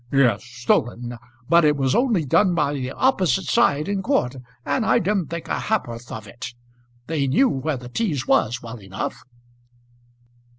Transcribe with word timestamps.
"Yes; 0.11 0.43
stolen. 0.43 1.15
But 1.47 1.63
it 1.63 1.77
was 1.77 1.93
only 1.93 2.25
done 2.25 2.55
by 2.55 2.73
the 2.73 2.89
opposite 2.93 3.45
side 3.45 3.87
in 3.87 4.01
court, 4.01 4.35
and 4.65 4.83
I 4.83 4.97
didn't 4.97 5.27
think 5.27 5.47
a 5.47 5.59
halfporth 5.59 6.11
of 6.11 6.25
it. 6.25 6.55
They 7.05 7.27
knew 7.27 7.47
where 7.49 7.77
the 7.77 7.87
teas 7.87 8.25
was 8.25 8.63
well 8.63 8.79
enough." 8.81 9.23